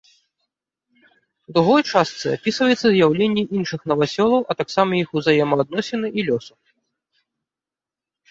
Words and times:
У 1.51 1.53
другой 1.57 1.81
частцы, 1.91 2.27
апісваецца 2.37 2.87
з'яўленне 2.95 3.43
іншых 3.59 3.79
навасёлаў, 3.93 4.41
а 4.53 4.57
таксама 4.61 4.91
іх 5.03 5.09
узаемаадносіны 5.21 6.07
і 6.21 6.23
лёсу. 6.31 6.53